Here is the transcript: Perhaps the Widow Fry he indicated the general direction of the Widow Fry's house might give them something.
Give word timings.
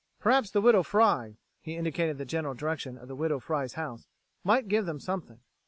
Perhaps 0.19 0.49
the 0.49 0.61
Widow 0.61 0.81
Fry 0.81 1.37
he 1.61 1.75
indicated 1.77 2.17
the 2.17 2.25
general 2.25 2.55
direction 2.55 2.97
of 2.97 3.07
the 3.07 3.15
Widow 3.15 3.39
Fry's 3.39 3.73
house 3.73 4.07
might 4.43 4.67
give 4.67 4.87
them 4.87 4.99
something. 4.99 5.41